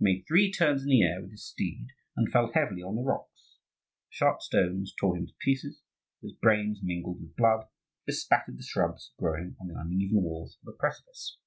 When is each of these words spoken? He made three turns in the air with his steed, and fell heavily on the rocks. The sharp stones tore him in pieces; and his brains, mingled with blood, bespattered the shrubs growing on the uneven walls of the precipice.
He 0.00 0.02
made 0.04 0.24
three 0.26 0.50
turns 0.52 0.82
in 0.82 0.88
the 0.88 1.04
air 1.04 1.22
with 1.22 1.30
his 1.30 1.44
steed, 1.46 1.86
and 2.16 2.28
fell 2.28 2.50
heavily 2.52 2.82
on 2.82 2.96
the 2.96 3.02
rocks. 3.04 3.58
The 4.10 4.14
sharp 4.16 4.42
stones 4.42 4.92
tore 4.98 5.16
him 5.16 5.28
in 5.28 5.34
pieces; 5.38 5.80
and 6.20 6.30
his 6.32 6.36
brains, 6.36 6.80
mingled 6.82 7.20
with 7.20 7.36
blood, 7.36 7.68
bespattered 8.04 8.58
the 8.58 8.64
shrubs 8.64 9.12
growing 9.16 9.54
on 9.60 9.68
the 9.68 9.74
uneven 9.78 10.22
walls 10.24 10.58
of 10.60 10.66
the 10.66 10.72
precipice. 10.72 11.38